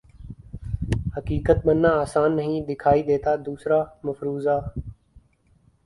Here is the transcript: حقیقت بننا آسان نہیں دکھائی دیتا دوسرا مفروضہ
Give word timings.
حقیقت 1.17 1.57
بننا 1.65 1.89
آسان 2.01 2.35
نہیں 2.35 2.61
دکھائی 2.69 3.03
دیتا 3.09 3.35
دوسرا 3.45 3.79
مفروضہ 4.03 4.57